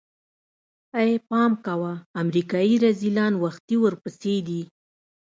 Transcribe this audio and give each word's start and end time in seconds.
ای 0.99 1.11
پام 1.29 1.51
کوه 1.65 1.93
امريکايي 2.21 2.75
رذيلان 2.85 3.33
وختي 3.43 3.75
ورپسې 3.83 4.33
دي. 4.47 4.61